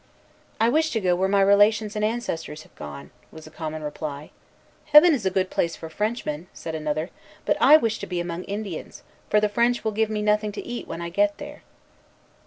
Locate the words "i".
0.59-0.67, 7.61-7.77, 11.03-11.09